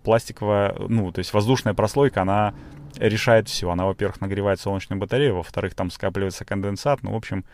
пластиковая, 0.03 0.75
ну, 0.89 1.11
то 1.11 1.19
есть 1.19 1.33
воздушная 1.33 1.73
прослойка, 1.73 2.23
она 2.23 2.53
решает 2.97 3.49
все. 3.49 3.69
Она, 3.69 3.85
во-первых, 3.85 4.21
нагревает 4.21 4.59
солнечную 4.59 4.99
батарею, 4.99 5.35
во-вторых, 5.35 5.75
там 5.75 5.91
скапливается 5.91 6.45
конденсат. 6.45 7.03
Ну, 7.03 7.11
в 7.11 7.15
общем, 7.15 7.45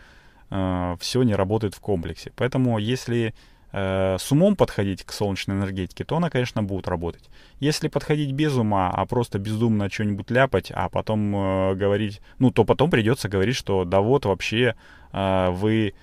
э, 0.50 0.96
все 1.00 1.22
не 1.22 1.34
работает 1.34 1.74
в 1.74 1.80
комплексе. 1.80 2.32
Поэтому, 2.36 2.78
если 2.78 3.34
э, 3.72 4.16
с 4.18 4.32
умом 4.32 4.56
подходить 4.56 5.04
к 5.04 5.12
солнечной 5.12 5.56
энергетике, 5.56 6.04
то 6.04 6.16
она, 6.16 6.30
конечно, 6.30 6.62
будет 6.62 6.88
работать. 6.88 7.28
Если 7.60 7.88
подходить 7.88 8.32
без 8.32 8.54
ума, 8.54 8.90
а 8.90 9.06
просто 9.06 9.38
бездумно 9.38 9.90
что-нибудь 9.90 10.30
ляпать, 10.30 10.70
а 10.74 10.88
потом 10.88 11.34
э, 11.34 11.74
говорить, 11.74 12.20
ну, 12.38 12.50
то 12.50 12.64
потом 12.64 12.90
придется 12.90 13.28
говорить, 13.28 13.56
что 13.56 13.84
да 13.84 14.00
вот 14.00 14.26
вообще 14.26 14.74
э, 15.12 15.50
вы 15.50 15.94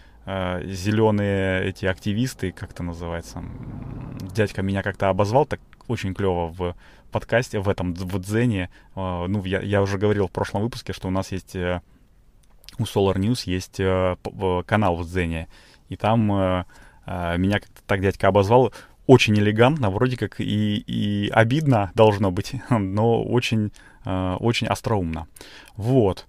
зеленые 0.66 1.66
эти 1.70 1.86
активисты, 1.86 2.52
как 2.52 2.72
это 2.72 2.84
называется, 2.84 3.44
дядька 4.22 4.62
меня 4.62 4.84
как-то 4.84 5.10
обозвал 5.10 5.46
так 5.46 5.60
очень 5.88 6.14
клево 6.14 6.48
в 6.48 6.76
подкасте, 7.12 7.60
в 7.60 7.68
этом, 7.68 7.94
в 7.94 8.20
Дзене. 8.20 8.70
Э, 8.96 9.26
ну, 9.28 9.44
я, 9.44 9.60
я 9.62 9.82
уже 9.82 9.98
говорил 9.98 10.28
в 10.28 10.32
прошлом 10.32 10.62
выпуске, 10.62 10.94
что 10.94 11.08
у 11.08 11.12
нас 11.12 11.32
есть, 11.32 11.56
э, 11.56 11.82
у 12.78 12.84
Solar 12.84 13.16
News 13.16 13.42
есть 13.46 13.80
э, 13.80 14.16
канал 14.66 14.96
в 14.96 15.06
Дзене, 15.06 15.48
и 15.90 15.96
там 15.96 16.32
э, 16.32 16.64
меня 17.38 17.60
как-то 17.60 17.82
так 17.88 18.02
дядька 18.02 18.28
обозвал 18.28 18.72
очень 19.08 19.34
элегантно, 19.36 19.90
вроде 19.90 20.16
как 20.16 20.40
и, 20.40 20.78
и 20.78 21.30
обидно 21.30 21.92
должно 21.96 22.30
быть, 22.30 22.54
но 22.70 23.24
очень, 23.24 23.72
очень 24.06 24.68
остроумно. 24.68 25.28
Вот. 25.76 26.28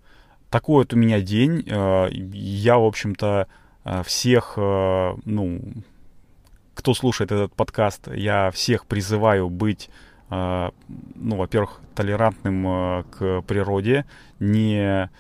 Такой 0.49 0.85
вот 0.85 0.95
у 0.95 0.97
меня 0.97 1.21
день. 1.21 1.63
Я, 1.67 2.79
в 2.79 2.85
общем-то, 2.87 3.49
всех, 4.05 4.55
ну, 4.57 5.61
кто 6.75 6.95
слушает 6.95 7.33
этот 7.33 7.55
подкаст, 7.55 8.09
я 8.13 8.51
всех 8.51 8.87
призываю 8.87 9.49
быть, 9.49 9.91
ну, 10.31 10.73
во-первых, 11.17 11.81
толерантным 11.95 13.05
к 13.11 13.43
природе, 13.43 14.05
не 14.39 15.11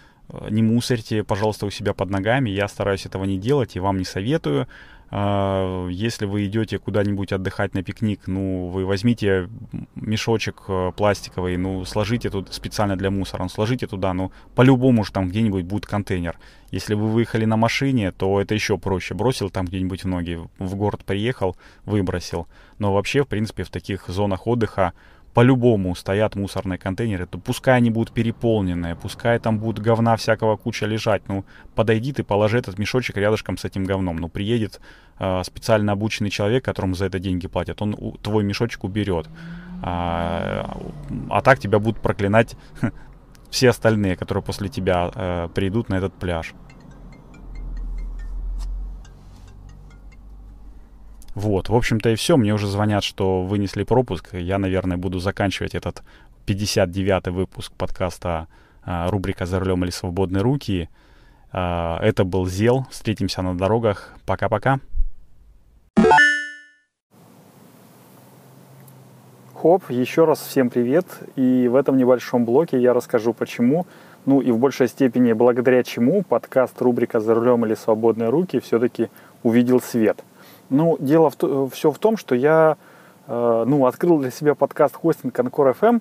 не 0.48 0.62
мусорьте, 0.62 1.24
пожалуйста, 1.24 1.66
у 1.66 1.70
себя 1.70 1.92
под 1.94 2.10
ногами. 2.10 2.50
Я 2.50 2.68
стараюсь 2.68 3.06
этого 3.06 3.24
не 3.24 3.38
делать 3.38 3.76
и 3.76 3.80
вам 3.80 3.98
не 3.98 4.04
советую. 4.04 4.68
А, 5.12 5.88
если 5.88 6.24
вы 6.24 6.46
идете 6.46 6.78
куда-нибудь 6.78 7.32
отдыхать 7.32 7.74
на 7.74 7.82
пикник, 7.82 8.28
ну, 8.28 8.68
вы 8.68 8.86
возьмите 8.86 9.48
мешочек 9.96 10.62
э, 10.68 10.92
пластиковый, 10.96 11.56
ну, 11.56 11.84
сложите 11.84 12.30
тут 12.30 12.52
специально 12.54 12.96
для 12.96 13.10
мусора, 13.10 13.42
ну, 13.42 13.48
сложите 13.48 13.88
туда, 13.88 14.14
ну, 14.14 14.30
по-любому 14.54 15.04
же 15.04 15.10
там 15.10 15.28
где-нибудь 15.28 15.64
будет 15.64 15.86
контейнер. 15.86 16.38
Если 16.70 16.94
вы 16.94 17.08
выехали 17.08 17.44
на 17.44 17.56
машине, 17.56 18.12
то 18.12 18.40
это 18.40 18.54
еще 18.54 18.78
проще. 18.78 19.14
Бросил 19.14 19.50
там 19.50 19.66
где-нибудь 19.66 20.04
в 20.04 20.08
ноги, 20.08 20.38
в 20.58 20.76
город 20.76 21.04
приехал, 21.04 21.56
выбросил. 21.84 22.46
Но 22.78 22.94
вообще, 22.94 23.24
в 23.24 23.28
принципе, 23.28 23.64
в 23.64 23.70
таких 23.70 24.04
зонах 24.06 24.46
отдыха 24.46 24.92
по-любому 25.34 25.94
стоят 25.94 26.34
мусорные 26.34 26.78
контейнеры, 26.78 27.26
то 27.26 27.38
пускай 27.38 27.76
они 27.76 27.90
будут 27.90 28.12
переполненные, 28.12 28.96
пускай 28.96 29.38
там 29.38 29.58
будут 29.58 29.84
говна 29.84 30.16
всякого 30.16 30.56
куча 30.56 30.86
лежать, 30.86 31.22
ну, 31.28 31.44
подойди 31.74 32.12
ты, 32.12 32.24
положи 32.24 32.58
этот 32.58 32.78
мешочек 32.78 33.16
рядышком 33.16 33.56
с 33.56 33.64
этим 33.64 33.84
говном, 33.84 34.16
ну, 34.16 34.28
приедет 34.28 34.80
э, 35.18 35.42
специально 35.44 35.92
обученный 35.92 36.30
человек, 36.30 36.64
которому 36.64 36.94
за 36.94 37.06
это 37.06 37.18
деньги 37.18 37.46
платят, 37.46 37.80
он 37.80 37.94
у, 37.96 38.16
твой 38.16 38.42
мешочек 38.42 38.84
уберет. 38.84 39.28
А, 39.82 40.76
а 41.30 41.40
так 41.42 41.58
тебя 41.58 41.78
будут 41.78 42.02
проклинать 42.02 42.56
все 43.50 43.70
остальные, 43.70 44.16
которые 44.16 44.42
после 44.42 44.68
тебя 44.68 45.10
э, 45.14 45.48
придут 45.54 45.88
на 45.88 45.94
этот 45.94 46.12
пляж. 46.14 46.54
Вот, 51.34 51.68
в 51.68 51.74
общем-то 51.74 52.10
и 52.10 52.14
все. 52.16 52.36
Мне 52.36 52.52
уже 52.52 52.66
звонят, 52.66 53.04
что 53.04 53.42
вынесли 53.42 53.84
пропуск. 53.84 54.34
Я, 54.34 54.58
наверное, 54.58 54.96
буду 54.96 55.20
заканчивать 55.20 55.74
этот 55.74 56.02
59-й 56.46 57.30
выпуск 57.30 57.72
подкаста 57.72 58.48
а, 58.82 59.08
рубрика 59.10 59.46
«За 59.46 59.60
рулем 59.60 59.84
или 59.84 59.90
свободные 59.90 60.42
руки». 60.42 60.88
А, 61.52 62.00
это 62.02 62.24
был 62.24 62.46
Зел. 62.46 62.86
Встретимся 62.90 63.42
на 63.42 63.56
дорогах. 63.56 64.12
Пока-пока. 64.26 64.80
Хоп, 69.54 69.88
еще 69.88 70.24
раз 70.24 70.40
всем 70.40 70.68
привет. 70.68 71.06
И 71.36 71.68
в 71.68 71.76
этом 71.76 71.96
небольшом 71.96 72.44
блоке 72.44 72.80
я 72.80 72.92
расскажу, 72.92 73.34
почему, 73.34 73.86
ну 74.26 74.40
и 74.40 74.50
в 74.50 74.58
большей 74.58 74.88
степени 74.88 75.32
благодаря 75.32 75.84
чему 75.84 76.24
подкаст 76.24 76.80
рубрика 76.82 77.20
«За 77.20 77.34
рулем 77.34 77.64
или 77.66 77.74
свободные 77.74 78.30
руки» 78.30 78.58
все-таки 78.58 79.10
увидел 79.44 79.80
свет– 79.80 80.24
ну, 80.70 80.96
дело 80.98 81.30
в, 81.30 81.70
все 81.70 81.90
в 81.90 81.98
том, 81.98 82.16
что 82.16 82.34
я 82.34 82.76
э, 83.26 83.64
ну, 83.66 83.86
открыл 83.86 84.18
для 84.18 84.30
себя 84.30 84.54
подкаст 84.54 84.96
хостинг 84.96 85.38
Concord 85.38 85.76
FM. 85.80 86.00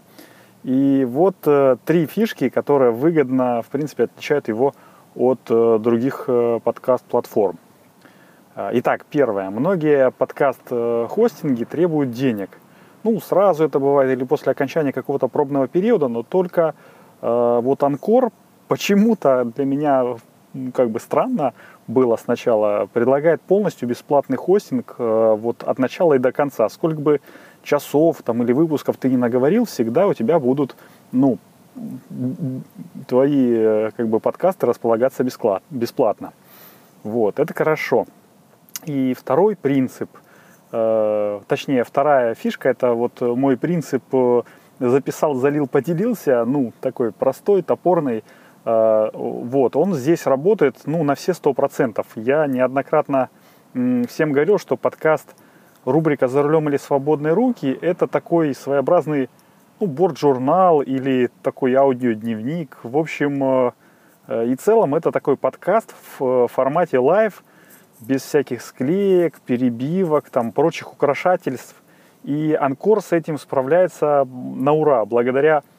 И 0.63 1.05
вот 1.05 1.35
э, 1.45 1.77
три 1.85 2.05
фишки, 2.05 2.49
которые 2.49 2.91
выгодно, 2.91 3.61
в 3.61 3.67
принципе, 3.67 4.05
отличают 4.05 4.47
его 4.47 4.73
от 5.15 5.39
э, 5.49 5.79
других 5.79 6.29
подкаст-платформ. 6.63 7.57
Итак, 8.55 9.05
первое. 9.09 9.49
Многие 9.51 10.11
подкаст-хостинги 10.11 11.63
требуют 11.63 12.11
денег. 12.11 12.49
Ну, 13.03 13.19
сразу 13.21 13.63
это 13.63 13.79
бывает 13.79 14.11
или 14.11 14.25
после 14.25 14.51
окончания 14.51 14.91
какого-то 14.91 15.27
пробного 15.27 15.67
периода, 15.67 16.07
но 16.07 16.23
только 16.23 16.75
э, 17.21 17.59
вот 17.63 17.81
Анкор 17.83 18.31
почему-то 18.67 19.45
для 19.45 19.65
меня 19.65 20.17
как 20.73 20.89
бы 20.89 20.99
странно 20.99 21.53
было 21.87 22.15
сначала, 22.17 22.87
предлагает 22.91 23.41
полностью 23.41 23.87
бесплатный 23.87 24.37
хостинг 24.37 24.95
э, 24.97 25.35
вот 25.39 25.63
от 25.63 25.79
начала 25.79 26.13
и 26.13 26.19
до 26.19 26.31
конца. 26.31 26.69
Сколько 26.69 27.01
бы 27.01 27.21
часов 27.63 28.21
там 28.23 28.41
или 28.43 28.51
выпусков 28.53 28.97
ты 28.97 29.09
не 29.09 29.17
наговорил, 29.17 29.65
всегда 29.65 30.07
у 30.07 30.13
тебя 30.13 30.39
будут, 30.39 30.75
ну, 31.11 31.37
твои 33.07 33.53
э, 33.55 33.91
как 33.95 34.07
бы 34.07 34.19
подкасты 34.19 34.65
располагаться 34.65 35.23
бесплатно. 35.69 36.33
Вот, 37.03 37.39
это 37.39 37.53
хорошо. 37.53 38.05
И 38.85 39.13
второй 39.13 39.55
принцип, 39.55 40.09
э, 40.71 41.41
точнее, 41.47 41.83
вторая 41.83 42.33
фишка, 42.33 42.69
это 42.69 42.93
вот 42.93 43.21
мой 43.21 43.57
принцип 43.57 44.03
записал, 44.79 45.35
залил, 45.35 45.67
поделился, 45.67 46.45
ну, 46.45 46.71
такой 46.81 47.11
простой, 47.11 47.61
топорный, 47.61 48.23
вот, 48.65 49.75
он 49.75 49.93
здесь 49.93 50.25
работает, 50.25 50.81
ну, 50.85 51.03
на 51.03 51.15
все 51.15 51.33
сто 51.33 51.53
процентов. 51.53 52.07
Я 52.15 52.45
неоднократно 52.47 53.29
э, 53.73 54.03
всем 54.07 54.31
говорил, 54.31 54.59
что 54.59 54.75
подкаст 54.75 55.35
рубрика 55.85 56.27
«За 56.27 56.43
рулем 56.43 56.69
или 56.69 56.77
свободные 56.77 57.33
руки» 57.33 57.77
это 57.81 58.07
такой 58.07 58.53
своеобразный, 58.53 59.29
ну, 59.79 59.87
борт-журнал 59.87 60.81
или 60.81 61.29
такой 61.41 61.73
аудиодневник. 61.75 62.77
В 62.83 62.97
общем, 62.97 63.43
э, 63.43 63.71
э 64.27 64.47
и 64.47 64.55
целом 64.55 64.93
это 64.93 65.11
такой 65.11 65.37
подкаст 65.37 65.93
в 66.17 66.23
э, 66.23 66.47
формате 66.49 66.99
live, 66.99 67.43
без 68.01 68.23
всяких 68.23 68.61
склеек, 68.61 69.39
перебивок, 69.41 70.29
там, 70.29 70.51
прочих 70.51 70.93
украшательств. 70.93 71.75
И 72.23 72.53
Анкор 72.59 73.01
с 73.01 73.13
этим 73.13 73.37
справляется 73.37 74.25
на 74.25 74.73
ура, 74.73 75.05
благодаря 75.05 75.59
э, 75.59 75.78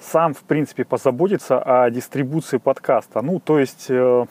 сам, 0.00 0.34
в 0.34 0.42
принципе, 0.42 0.84
позаботится 0.84 1.60
о 1.62 1.90
дистрибуции 1.90 2.56
подкаста. 2.56 3.20
Ну, 3.20 3.38
то 3.38 3.58
есть 3.58 3.86
э, 3.90 4.26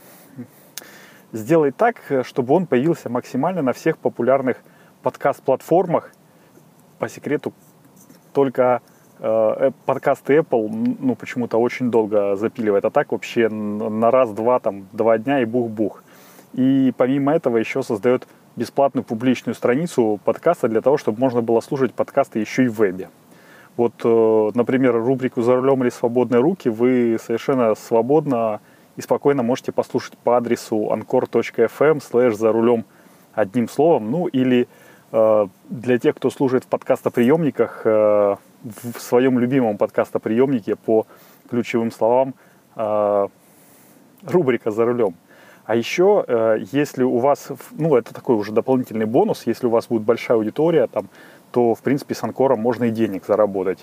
сделай 1.31 1.71
так, 1.71 2.01
чтобы 2.23 2.55
он 2.55 2.65
появился 2.65 3.09
максимально 3.09 3.61
на 3.61 3.73
всех 3.73 3.97
популярных 3.99 4.57
подкаст-платформах. 5.03 6.11
По 6.97 7.07
секрету, 7.07 7.53
только 8.33 8.81
э, 9.19 9.71
подкасты 9.85 10.38
Apple, 10.38 10.97
ну, 10.99 11.15
почему-то 11.15 11.57
очень 11.57 11.91
долго 11.91 12.35
запиливает. 12.35 12.85
А 12.85 12.89
так 12.89 13.11
вообще 13.11 13.47
на 13.47 14.11
раз-два, 14.11 14.59
там, 14.59 14.88
два 14.91 15.17
дня 15.17 15.41
и 15.41 15.45
бух-бух. 15.45 16.03
И 16.53 16.91
помимо 16.97 17.33
этого 17.33 17.57
еще 17.57 17.83
создает 17.83 18.27
бесплатную 18.55 19.03
публичную 19.03 19.55
страницу 19.55 20.19
подкаста 20.25 20.67
для 20.67 20.81
того, 20.81 20.97
чтобы 20.97 21.19
можно 21.19 21.41
было 21.41 21.61
слушать 21.61 21.93
подкасты 21.93 22.39
еще 22.39 22.65
и 22.65 22.67
в 22.67 22.79
вебе. 22.79 23.09
Вот, 23.79 23.93
э, 24.03 24.51
например, 24.55 24.93
рубрику 24.93 25.41
«За 25.41 25.55
рулем 25.55 25.81
или 25.83 25.89
свободные 25.89 26.41
руки» 26.41 26.67
вы 26.67 27.17
совершенно 27.17 27.75
свободно 27.75 28.59
и 28.98 29.01
спокойно 29.01 29.41
можете 29.41 29.71
послушать 29.71 30.17
по 30.17 30.35
адресу 30.35 30.92
anchor.fm 30.92 32.03
слэш 32.03 32.35
«За 32.35 32.51
рулем» 32.51 32.83
одним 33.31 33.70
словом. 33.70 34.11
Ну 34.11 34.27
или 34.27 34.68
э, 35.13 35.48
для 35.70 35.98
тех, 35.98 36.18
кто 36.18 36.29
служит 36.29 36.65
в 36.65 36.68
подкастоприемниках, 36.68 37.83
э, 37.85 38.35
в 38.63 39.00
своем 39.00 39.39
любимом 39.39 39.77
подкастоприемнике 39.77 40.75
по 40.75 41.07
ключевым 41.50 41.94
словам 41.94 42.33
рубрика 44.25 44.72
«За 44.72 44.83
рулем». 44.83 45.15
А 45.70 45.75
еще, 45.75 46.25
э, 46.27 46.63
если 46.72 47.03
у 47.03 47.20
вас, 47.20 47.50
ну, 47.77 47.96
это 47.96 48.11
такой 48.11 48.35
уже 48.35 48.51
дополнительный 48.51 49.05
бонус, 49.05 49.44
если 49.46 49.68
у 49.68 49.70
вас 49.70 49.85
будет 49.85 50.01
большая 50.01 50.37
аудитория, 50.37 50.87
там, 50.87 51.09
то, 51.51 51.75
в 51.75 51.81
принципе, 51.81 52.16
с 52.16 52.24
Анкором 52.24 52.59
можно 52.59 52.85
и 52.85 52.92
денег 52.92 53.25
заработать. 53.25 53.79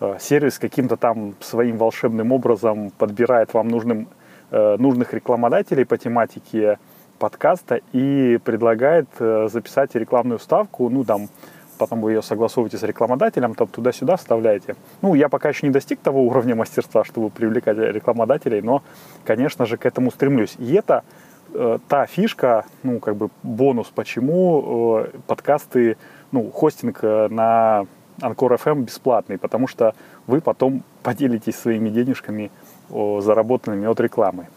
Э, 0.00 0.16
сервис 0.20 0.58
каким-то 0.58 0.96
там 0.96 1.34
своим 1.40 1.76
волшебным 1.78 2.32
образом 2.32 2.90
подбирает 2.90 3.54
вам 3.54 3.68
нужным, 3.68 4.08
э, 4.50 4.76
нужных 4.78 5.14
рекламодателей 5.14 5.84
по 5.84 5.98
тематике 5.98 6.78
подкаста 7.18 7.80
и 7.92 8.38
предлагает 8.44 9.06
записать 9.18 9.94
рекламную 9.94 10.38
ставку, 10.38 10.88
ну, 10.88 11.04
там, 11.04 11.28
потом 11.76 12.00
вы 12.00 12.12
ее 12.12 12.22
согласовываете 12.22 12.78
с 12.78 12.82
рекламодателем, 12.82 13.54
там 13.54 13.66
туда-сюда 13.66 14.16
вставляете. 14.16 14.74
Ну, 15.02 15.14
я 15.14 15.28
пока 15.28 15.50
еще 15.50 15.66
не 15.66 15.72
достиг 15.72 16.00
того 16.00 16.22
уровня 16.22 16.54
мастерства, 16.54 17.04
чтобы 17.04 17.28
привлекать 17.28 17.76
рекламодателей, 17.76 18.62
но, 18.62 18.82
конечно 19.24 19.66
же, 19.66 19.76
к 19.76 19.84
этому 19.84 20.10
стремлюсь. 20.10 20.56
И 20.58 20.72
это 20.72 21.04
Э, 21.52 21.78
та 21.88 22.06
фишка, 22.06 22.64
ну, 22.82 23.00
как 23.00 23.16
бы 23.16 23.30
бонус, 23.42 23.90
почему 23.92 25.04
э, 25.04 25.18
подкасты, 25.26 25.96
ну, 26.32 26.50
хостинг 26.50 27.00
э, 27.02 27.28
на 27.28 27.86
Анкор 28.20 28.52
FM 28.54 28.82
бесплатный, 28.82 29.38
потому 29.38 29.66
что 29.66 29.94
вы 30.26 30.40
потом 30.40 30.82
поделитесь 31.02 31.56
своими 31.56 31.88
денежками, 31.88 32.50
заработанными 32.90 33.86
от 33.86 34.00
рекламы. 34.00 34.48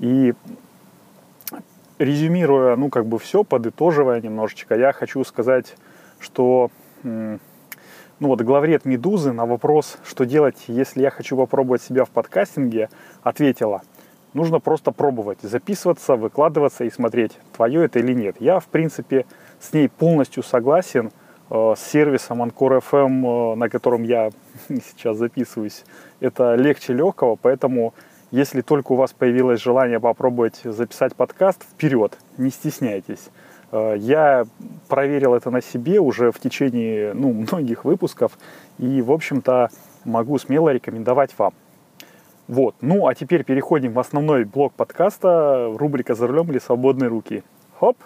И 0.00 0.32
резюмируя, 1.98 2.76
ну, 2.76 2.88
как 2.88 3.06
бы 3.06 3.18
все, 3.18 3.44
подытоживая 3.44 4.20
немножечко, 4.20 4.74
я 4.76 4.92
хочу 4.92 5.22
сказать, 5.24 5.76
что, 6.18 6.70
ну, 7.02 7.38
вот 8.20 8.40
главред 8.40 8.86
«Медузы» 8.86 9.32
на 9.32 9.44
вопрос, 9.44 9.98
что 10.04 10.24
делать, 10.24 10.64
если 10.68 11.02
я 11.02 11.10
хочу 11.10 11.36
попробовать 11.36 11.82
себя 11.82 12.04
в 12.04 12.10
подкастинге, 12.10 12.88
ответила– 13.22 13.82
нужно 14.34 14.60
просто 14.60 14.90
пробовать, 14.92 15.38
записываться, 15.40 16.16
выкладываться 16.16 16.84
и 16.84 16.90
смотреть, 16.90 17.38
твое 17.56 17.84
это 17.84 18.00
или 18.00 18.12
нет. 18.12 18.36
Я, 18.40 18.60
в 18.60 18.66
принципе, 18.66 19.24
с 19.64 19.72
ней 19.72 19.88
полностью 19.88 20.42
согласен. 20.42 21.10
Э, 21.50 21.74
с 21.76 21.80
сервисом 21.80 22.42
Anchor 22.42 22.82
FM, 22.90 23.52
э, 23.52 23.56
на 23.56 23.68
котором 23.68 24.02
я 24.02 24.30
сейчас 24.68 25.16
записываюсь, 25.16 25.84
это 26.20 26.54
легче 26.54 26.92
легкого, 26.92 27.36
поэтому 27.40 27.94
если 28.30 28.62
только 28.62 28.92
у 28.92 28.96
вас 28.96 29.12
появилось 29.12 29.60
желание 29.60 30.00
попробовать 30.00 30.60
записать 30.64 31.14
подкаст, 31.14 31.62
вперед, 31.62 32.18
не 32.38 32.50
стесняйтесь. 32.50 33.30
Э, 33.72 33.94
я 33.96 34.44
проверил 34.88 35.34
это 35.34 35.50
на 35.50 35.62
себе 35.62 36.00
уже 36.00 36.32
в 36.32 36.40
течение 36.40 37.12
ну, 37.14 37.32
многих 37.50 37.84
выпусков 37.84 38.38
и, 38.78 39.02
в 39.02 39.12
общем-то, 39.12 39.70
могу 40.04 40.38
смело 40.38 40.70
рекомендовать 40.70 41.30
вам. 41.38 41.52
Вот. 42.48 42.74
Ну, 42.80 43.06
а 43.06 43.14
теперь 43.14 43.44
переходим 43.44 43.92
в 43.92 43.98
основной 43.98 44.44
блок 44.44 44.74
подкаста, 44.74 45.72
рубрика 45.78 46.14
«За 46.14 46.26
рулем 46.26 46.50
или 46.50 46.58
свободные 46.58 47.08
руки». 47.08 47.42
Хоп! 47.78 47.96